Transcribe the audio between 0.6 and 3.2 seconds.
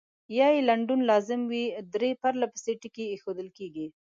لنډون لازم وي درې پرلپسې ټکي